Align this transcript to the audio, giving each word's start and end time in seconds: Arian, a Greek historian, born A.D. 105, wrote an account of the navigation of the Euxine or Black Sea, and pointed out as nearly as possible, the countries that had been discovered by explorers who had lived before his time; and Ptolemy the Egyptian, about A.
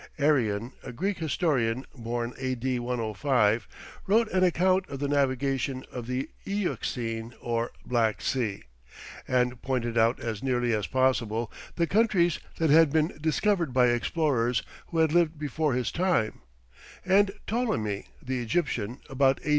Arian, 0.17 0.71
a 0.81 0.91
Greek 0.91 1.19
historian, 1.19 1.85
born 1.93 2.33
A.D. 2.39 2.79
105, 2.79 3.67
wrote 4.07 4.27
an 4.29 4.43
account 4.43 4.89
of 4.89 4.97
the 4.97 5.07
navigation 5.07 5.85
of 5.91 6.07
the 6.07 6.27
Euxine 6.43 7.35
or 7.39 7.69
Black 7.85 8.19
Sea, 8.19 8.63
and 9.27 9.61
pointed 9.61 9.99
out 9.99 10.19
as 10.19 10.41
nearly 10.41 10.73
as 10.73 10.87
possible, 10.87 11.53
the 11.75 11.85
countries 11.85 12.39
that 12.57 12.71
had 12.71 12.91
been 12.91 13.15
discovered 13.21 13.73
by 13.75 13.89
explorers 13.89 14.63
who 14.87 14.97
had 14.97 15.13
lived 15.13 15.37
before 15.37 15.73
his 15.75 15.91
time; 15.91 16.41
and 17.05 17.29
Ptolemy 17.45 18.07
the 18.23 18.39
Egyptian, 18.41 19.01
about 19.07 19.39
A. 19.45 19.49